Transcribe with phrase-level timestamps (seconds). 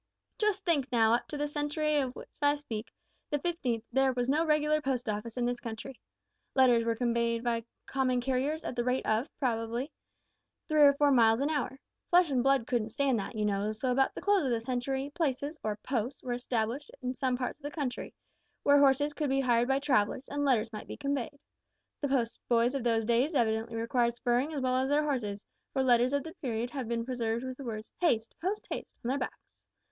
[0.39, 2.89] Just think, now, up to the century of which I speak
[3.29, 5.99] the fifteenth there was no regular Post Office in this country.
[6.55, 9.05] Letters were conveyed by common carriers at the rate,
[9.37, 9.89] probably, of
[10.67, 11.79] three or four miles an hour.
[12.09, 15.11] Flesh and blood couldn't stand that, you know, so about the close of the century,
[15.13, 18.11] places, or `posts,' were established in some parts of the country,
[18.63, 21.37] where horses could be hired by travellers, and letters might be conveyed.
[22.01, 25.83] The post boys of those days evidently required spurring as well as their horses, for
[25.83, 29.19] letters of the period have been preserved with the words `_Haste, post haste_' on their
[29.19, 29.37] backs.